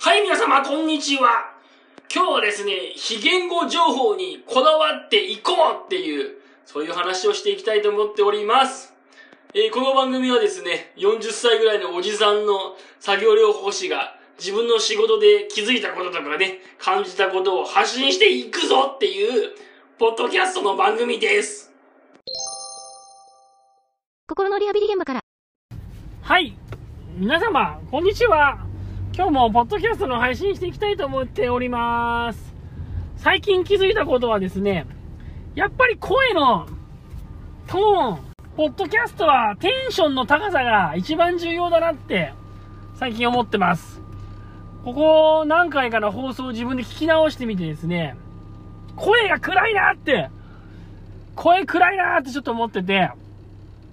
[0.00, 1.52] はい、皆様、こんにちは。
[2.14, 6.36] 今日はですね、非言語情報にこだわっていこうっていう、
[6.66, 8.94] そういう話をしていきたいと思っております。
[9.54, 19.50] えーこの番組はですね、40歳ぐらいのおじさんの作業療法士が自分の仕事で気づいたこととかね、感じたことを発信していくぞっていう、
[19.98, 21.72] ポッドキャストの番組です。
[24.28, 25.20] 心のリハビリ現場から。
[26.22, 26.56] はい。
[27.16, 28.67] 皆様、こんにちは。
[29.18, 32.54] 今日もポッドキャストの配信していきたいと思っております。
[33.16, 34.86] 最近気づいたことはですね、
[35.56, 36.68] やっぱり声の
[37.66, 38.18] トーン、
[38.56, 42.32] ポッドキャストはテンションの高さが一番重要だなって
[42.94, 44.00] 最近思ってます。
[44.84, 48.14] ここ何回かの放送を自分で聞き直してみてですね、
[48.94, 50.30] 声が暗いなって、
[51.34, 53.10] 声暗いなってちょっと思ってて、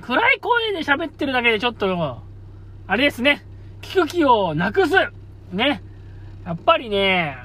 [0.00, 2.22] 暗い声で喋ってるだけでちょっと、
[2.86, 3.44] あれですね、
[3.82, 4.94] 聞く気をなくす。
[5.52, 5.82] ね。
[6.44, 7.36] やっぱりね、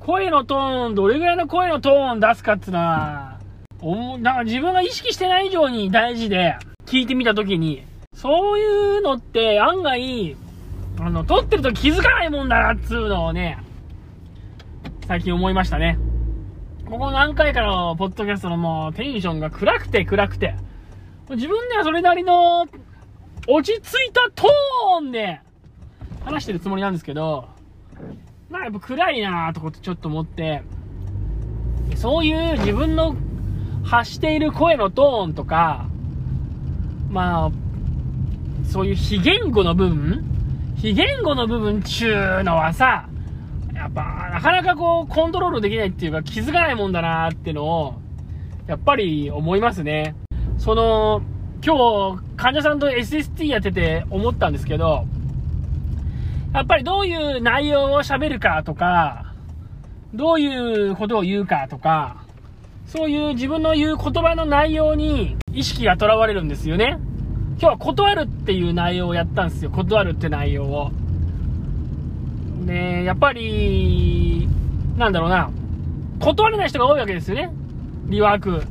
[0.00, 3.38] 声のトーン、どれぐらいの声のトーン出すかっていうのは、
[3.80, 6.56] おなんか自分が意識してない以上に大事で、
[6.86, 7.84] 聞いてみたときに、
[8.14, 10.36] そういうのって案外、
[11.00, 13.58] あの、撮ってると気づかないもんだなっつうのをね、
[15.06, 15.98] 最近思いましたね。
[16.84, 20.54] ここ何回かのポッドキャストのもうテンションが暗くて暗くて、
[21.30, 22.66] 自分ではそれなりの
[23.48, 25.40] 落ち着いたトーンで
[26.24, 27.48] 話してるつもりなんですけど、
[28.50, 30.62] なんかやっぱ暗いなーとかってちょっと思って、
[31.96, 33.16] そういう自分の
[33.84, 35.86] 発している声のトーンとか、
[37.10, 37.50] まあ、
[38.70, 40.24] そういう非言語の部分
[40.76, 43.08] 非言語の部分っちゅうのはさ、
[43.74, 47.94] やっぱなかなかこうコントロールできないっていうか気づかないもんだなーってのを、
[48.66, 50.14] やっぱり思いますね。
[50.58, 51.22] その、
[51.64, 55.06] 今日、患者さんと SST やってて思ったんですけど、
[56.52, 59.32] やっぱりどういう内容を喋るかとか、
[60.12, 62.24] どういうことを言うかとか、
[62.86, 66.98] そういう自分の言う言葉の内容に意識がとらわれるんですよね。
[67.58, 69.70] 今日は断るっていう内容をやったんですよ。
[69.70, 70.90] 断るって内容を。
[72.66, 74.46] で、やっぱり、
[74.98, 75.50] なんだろうな、
[76.20, 77.50] 断れない人が多いわけですよね。
[78.08, 78.62] リワーク。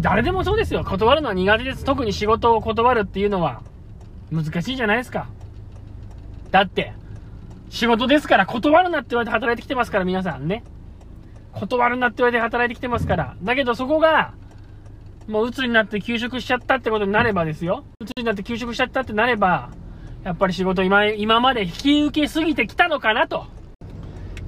[0.00, 0.82] 誰でもそうですよ。
[0.82, 1.84] 断るのは苦手です。
[1.84, 3.60] 特に仕事を断るっていうのは
[4.32, 5.28] 難しいじゃないですか。
[6.50, 6.92] だって、
[7.68, 10.64] 仕事ですから断るなって言われて働いてきてますから、皆さんね。
[11.52, 13.36] 断るなって言われて働いてきてますから。
[13.42, 14.34] だけどそこが、
[15.26, 17.84] もう鬱になって休職しちゃったってことになればですよ。
[18.00, 19.70] 鬱になって休職しちゃったってなれば、
[20.22, 23.46] やっぱり仕事今、今まで引き受けすぎてきたのかなと。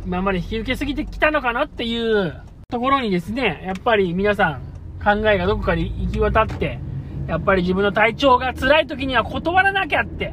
[0.05, 4.61] 今まで引き受けすぎてきたのかなっていうところにですね、やっぱり皆さん
[5.03, 6.79] 考えがどこかに行き渡って、
[7.27, 10.33] やっぱり自分の体調が辛い時には断らなきゃって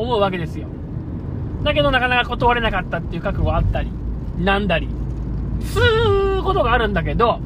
[0.00, 0.68] 思うわけですよ。
[1.62, 3.90] だけどなかなか断れなかったっていう覚悟あったり、
[4.38, 4.88] なんだり、
[5.62, 7.40] すうことがあるんだけど、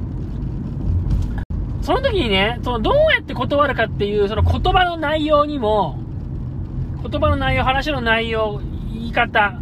[1.81, 5.99] その時にね、そのどうやって断るかっていう、その言葉の内容にも、
[7.03, 8.61] 言葉の内容、話の内容、
[8.93, 9.59] 言い方、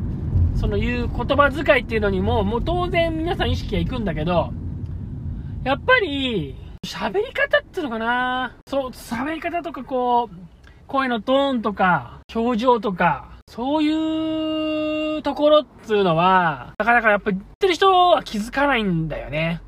[0.56, 4.52] その言う言葉遣いっていうのにも、もう当然皆さん意識がいくんだけど、
[5.64, 10.36] やっぱり、喋り方っていうのかなそう、喋り方とかこう、
[10.86, 19.60] 声のトーンとか、表情とか、そういうところっていうのは、なかなかやっぱり言ってる人は気づかないんだよね。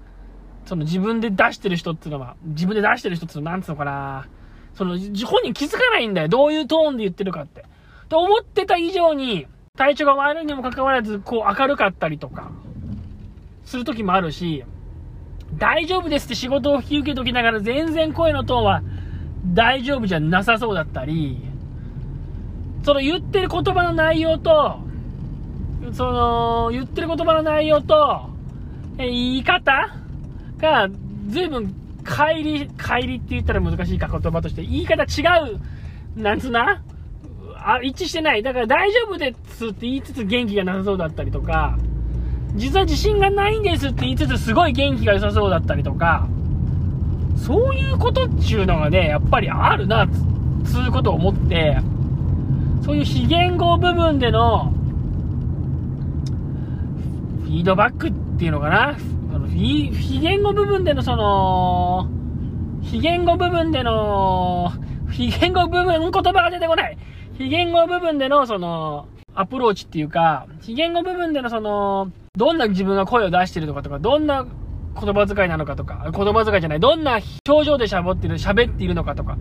[0.65, 4.29] その自分で出してる人っていうのは、自分で出してる人っていうのはなんつうのかな
[4.75, 6.29] その、本人気づかないんだよ。
[6.29, 7.65] どういうトーンで言ってるかって。
[8.09, 9.47] と思ってた以上に、
[9.77, 12.53] 体調が悪いにもかかわらず、こう明るかったりとか、
[13.65, 14.65] する時もあるし、
[15.59, 18.83] 大丈夫ですって仕事を引き受けときながら全然声のトーンは
[19.47, 21.52] 大丈夫じゃなさそうだったり、
[22.83, 24.79] その言ってる言葉の内容と、
[25.93, 28.31] その言ってる言葉の内容と、
[28.99, 29.73] え言い方
[30.59, 30.89] が
[31.29, 35.23] 随分乖離、乖離って言ったら難しいか言葉として、言い方違
[36.17, 36.83] う、なんつうな？
[37.65, 38.43] あ、一致してない。
[38.43, 41.79] だから大丈夫ですって言いつつ元気がなさそうだったりとか、
[42.57, 46.27] 実は自信がないんですって言いつつすごい元気が良さそうだったりとか、
[47.37, 50.09] そういうことっちゅうのがね、やっぱりあるな、
[50.65, 51.79] つつうことを思って、
[52.85, 54.73] そういう非言語部分での、
[57.45, 58.97] フィードバックっていうのかな？
[59.33, 62.09] その非言語部分でのその、
[62.83, 64.73] 非言語部分での、
[65.11, 66.99] 非言語部分、言葉が出てこない。
[67.39, 79.39] 非言語部分でのその、アプローチっていうか、非言語部分でのその、どんな自分が声を出してるのかとか、どんな言葉遣いなのかとか、言葉遣いじゃない、どんな表情で喋ってる、喋っているのかとか、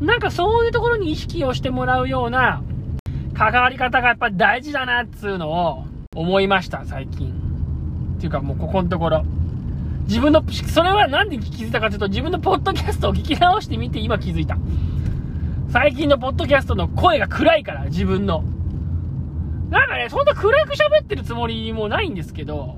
[0.00, 2.62] なんかそういうところに意識をしてもらうような
[3.34, 5.84] 関わり方がやっぱり大事だなっつうのを
[6.14, 7.32] 思いました、最近。
[8.16, 9.24] っていうかもうここのところ。
[10.06, 14.58] 自分の、それはなんで気づいたかというと、自分のポッドキャストを聞き直してみて今気づいた。
[15.70, 18.44] 最近のポッドキャストの声が暗いから、自分の。
[19.70, 22.76] なんかね、そんな暗く喋ってるつもりもないんですけど、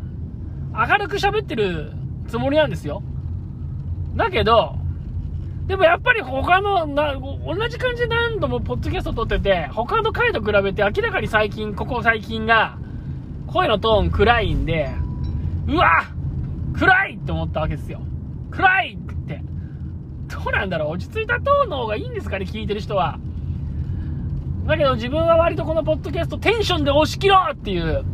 [0.72, 1.92] 明るく喋ってる
[2.28, 3.02] つもりなんですよ。
[4.14, 4.76] だけど、
[5.66, 12.78] でもやっぱり他のな、同じ感じで何度もポッドキャスト撮ってて、他の回と比べて明らかに最近、ここ最近が、
[13.46, 14.90] 声のトーン暗いんで、
[15.68, 15.90] うわ
[16.72, 18.00] 暗いって思ったわけですよ。
[18.50, 19.42] 暗いって。
[20.26, 20.88] どうなんだろう？
[20.92, 22.46] 落ち着いたトーンの方がいいんですかね？
[22.46, 23.18] 聞いてる人は。
[24.66, 28.04] だけど自分は割とこのポッドキャストテンションで押し切ろうっていう、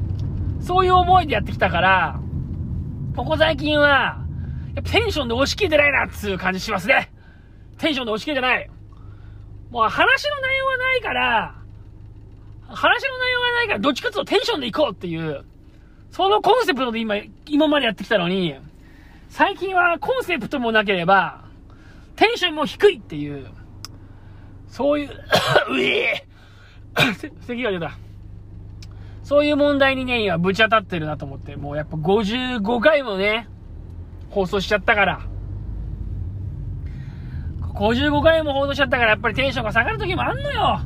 [0.60, 2.20] そういう思いでやってきたから、
[3.16, 4.18] ここ最近は、
[4.74, 7.12] やっぱテンションで押し切れてないなっつう感じしますね。
[7.78, 8.70] テンションで押し切れてない。
[9.70, 11.54] もう話の内容はないから、
[12.66, 15.44] 話の内容がないから、どっちかっていうとテンションで行こうっていう、
[16.10, 18.54] そのコンセプトで今、今までやってきたのに、
[19.28, 21.44] 最近はコンセプトもなければ、
[22.16, 23.46] テンションも低いっていう、
[24.68, 25.10] そういう、
[25.70, 26.30] うえー
[27.46, 27.92] 咳が出た。
[29.22, 33.48] そういう問題にね、今ぶち当たってるなと思って、もうやっぱ55回もね、
[34.30, 35.29] 放送しちゃったから。
[37.74, 40.80] 55回も放送しちゃったから、やっぱりテンションが下がる時もあんのよ。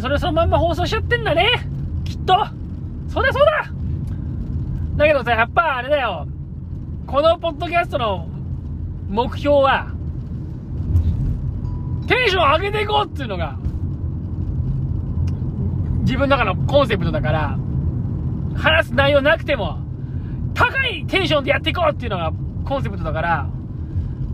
[0.00, 1.68] それそのまんま放送しちゃってんだね。
[2.04, 2.34] きっと。
[3.08, 3.70] そうだそうだ
[4.96, 6.26] だけどさ、やっぱあれだよ。
[7.06, 8.28] このポッドキャストの
[9.08, 9.92] 目標は、
[12.06, 13.56] テンション上げていこうっていうのが、
[16.00, 17.58] 自分の中のコンセプトだから、
[18.56, 19.78] 話す内容なくても、
[20.54, 22.32] 高いテンションでやっていこうっていうのが
[22.64, 23.48] コンセプトだから、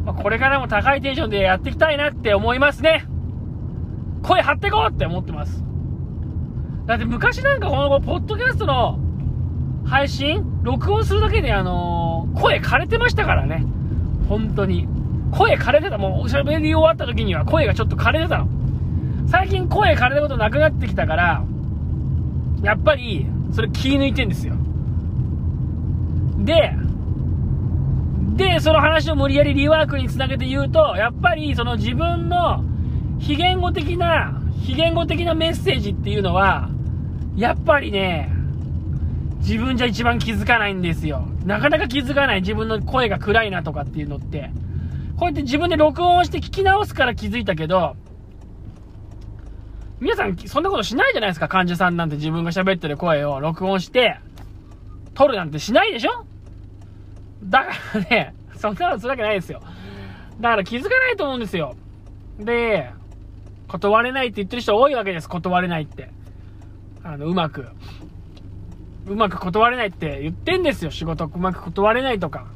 [0.05, 3.05] まあこれからも高いテンションでやっていきたいなって思いますね。
[4.23, 5.63] 声張ってこうって思ってます。
[6.87, 8.99] だって昔なんかこのポッドキャストの
[9.85, 13.65] 配信録音するだけであのー声枯れてましたからね。
[14.29, 14.89] 本当に。
[15.33, 15.99] 声枯れてた。
[15.99, 18.49] もうおしゃべり終わった時には声がちょっと枯れてたの。
[19.29, 21.45] 最近声枯れることなくなってきたから、
[22.63, 24.55] やっぱり、それ気抜いてんですよ。
[26.39, 26.75] で、
[28.33, 32.65] で、その話を無理やりリワークにつなげて言うと、やっぱりその自分の
[33.19, 36.71] 非言語的な、非言語的なメッセージっていうのは、
[37.37, 38.31] やっぱりね、
[39.39, 41.27] 自分じゃ一番気づかないんですよ。
[41.45, 44.51] なかなか気づかない自分の声が暗いなとかっていうのって。
[45.17, 47.97] こうやって自分で録音して聞き直すから気づいたけど、
[50.01, 51.49] 皆さんそんなことしないじゃないですか。
[51.49, 54.19] 患者さんなんて自分が喋ってる声を録音して、
[55.15, 56.25] 撮るなんてしないでしょ
[57.53, 59.61] だからね、そんなのするわけないですよ。
[60.41, 61.77] だから気づかないと思うんですよ。
[62.39, 62.91] で、
[63.69, 65.29] 断れないって言ってる人多いわけです。
[65.29, 66.09] 断れないって。
[67.05, 67.69] あの、うまく。
[69.07, 70.91] うまく断れないって言ってんですよ。
[70.91, 72.47] 仕事うまく断れないとか。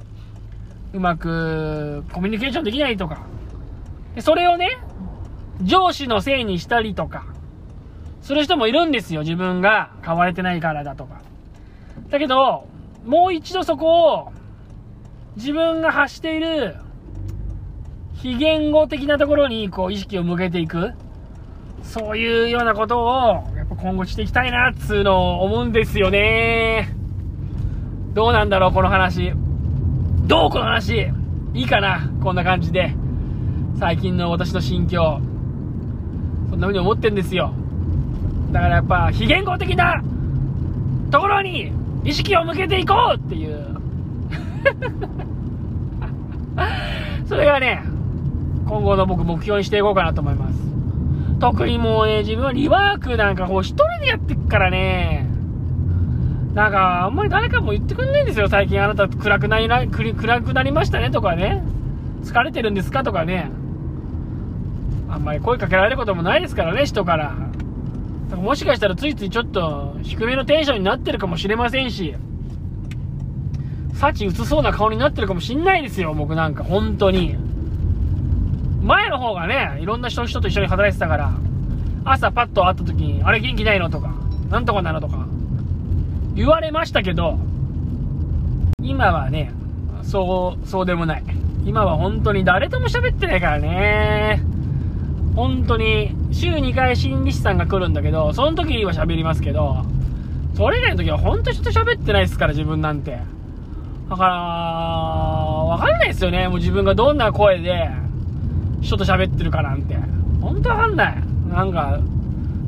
[0.94, 3.18] うまくコミュニケーションできないとか。
[4.14, 4.78] でそれをね、
[5.62, 7.26] 上司のせいにしたりとか、
[8.22, 9.20] する人もいるんですよ。
[9.20, 11.20] 自分が変われてないからだとか。
[12.08, 12.66] だけど、
[13.04, 14.32] もう一度そこを、
[15.36, 16.76] 自分が発している、
[18.14, 20.92] 非言語的なところに、こう、意識を向けていく。
[21.82, 26.88] そういうようなことを、やっぱ今後していきたいな、っつうのを思うんですよね。
[28.14, 29.32] どうなんだろう、この話。
[30.26, 31.10] どうこの話
[31.54, 32.94] いいかなこんな感じで。
[33.78, 35.20] 最近の私の心境。
[36.48, 37.52] そんな風に思ってんですよ。
[38.52, 40.02] だからやっぱ、非言語的な
[41.10, 41.72] ところに
[42.04, 43.76] 意識を向けていこうっていう。
[47.28, 47.82] それがね、
[48.66, 50.56] 今後の僕目標にしていこうかなと思います。
[51.38, 55.26] 特にもうね、自分はリワークなんかこう一人でやってっからね、
[56.54, 61.10] なんかあんまり誰かも言ってくんないんですよ、最近あなた暗くなりな、暗くなりましたね。
[61.10, 61.62] とかね、
[62.22, 63.02] 疲れてるんですか？
[63.04, 63.50] とかね、
[65.08, 67.24] あんまり声かけられることもないですからね、人から。
[67.24, 67.36] だか
[68.30, 72.14] らもしかしたらついついちょっと低めのテンションになってるかもしれませんし、
[73.96, 77.36] 幸薄そうな顔になってるかもしんないですよ、僕なんか、本当に。
[78.82, 81.32] 前の方がね、いろんな人人と一緒に働いてたから、
[82.04, 84.14] 朝パッと会った時に、あれ元気ないのとか、
[84.50, 85.26] なんとかなのとか、
[86.34, 87.38] 言われましたけど、
[88.82, 89.50] 今はね、
[90.02, 91.24] そう、そうでもない。
[91.64, 94.42] 今は本当に誰とも喋ってないからね。
[95.34, 99.84] 本当に、週2回心理師さんが来るんだけど、その時は喋りますけど、
[100.54, 103.18] それ以外の時は本当人と喋ってないですから、自分なんて。
[104.08, 106.48] だから、わかんないですよね。
[106.48, 107.90] もう自分がどんな声で、
[108.80, 109.96] 人と喋ってるかなんて。
[110.40, 111.16] 本当わかんない。
[111.48, 111.98] なんか、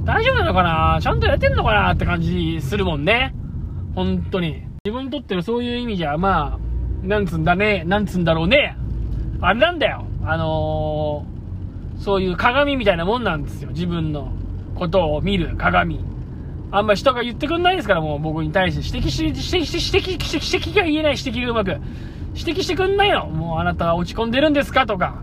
[0.05, 0.99] 大丈夫なのかな？
[1.01, 3.35] ちゃんとやってんのかなって感じするもんね。
[3.95, 4.63] 本当に。
[4.85, 8.77] 自分にとってのそういう意味じゃ、まあ、なんつんだね、なんつんだろうね。
[9.41, 10.07] あれなんだよ。
[10.25, 13.71] あのー、そういう鏡みたいなもんなんですよ。
[13.71, 14.33] 自分の
[14.75, 16.01] ことを見る鏡。
[16.71, 21.77] あんまり人が言ってくんないですから、もう僕に対して指摘し、指摘し、指摘、指摘、指摘が言えない指摘がうまく。
[22.35, 23.27] 指摘してくんないの。
[23.27, 25.23] もうあなたは落ち込んでるんですかとか、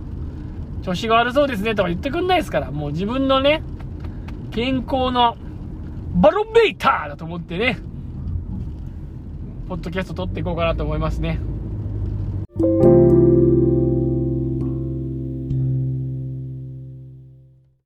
[0.84, 3.64] 調子が悪そうですねとか言ってくんないですから、もう自分のね、
[4.52, 5.38] 健康の
[6.16, 7.78] バロメーターだと思ってね、
[9.68, 11.40] ポッドキャスト撮っていこうかなと思いますね。